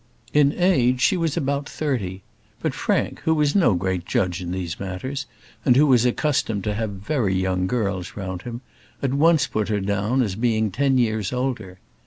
In 0.33 0.51
age 0.57 0.99
she 0.99 1.15
was 1.15 1.37
about 1.37 1.69
thirty; 1.69 2.23
but 2.59 2.73
Frank, 2.73 3.19
who 3.19 3.35
was 3.35 3.53
no 3.53 3.75
great 3.75 4.03
judge 4.03 4.41
in 4.41 4.49
these 4.51 4.79
matters, 4.79 5.27
and 5.63 5.75
who 5.75 5.85
was 5.85 6.07
accustomed 6.07 6.63
to 6.63 6.73
have 6.73 6.89
very 6.89 7.35
young 7.35 7.67
girls 7.67 8.13
round 8.17 8.41
him, 8.41 8.61
at 9.03 9.13
once 9.13 9.45
put 9.45 9.67
her 9.69 9.79
down 9.79 10.23
as 10.23 10.33
being 10.33 10.71
ten 10.71 10.97
years 10.97 11.31
older. 11.31 11.77